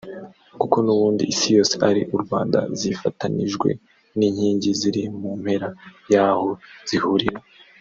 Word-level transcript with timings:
kuko 0.59 0.75
nubundi 0.85 1.23
Isi 1.33 1.47
yose 1.57 1.75
ari 1.89 2.01
u-Rwanda) 2.15 2.59
zifatanijwe 2.79 3.69
n’inkingi 4.17 4.69
ziri 4.79 5.01
mu 5.19 5.31
mpera 5.41 5.69
y’aho 6.13 6.49
zihurira 6.89 7.39